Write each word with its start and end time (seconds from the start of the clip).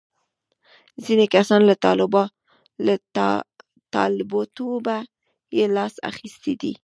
ځینې 1.03 1.25
کسان 1.35 1.61
له 1.69 1.75
طالبتوبه 3.95 4.97
یې 5.57 5.65
لاس 5.75 5.93
اخیستی 6.09 6.53
دی. 6.61 6.73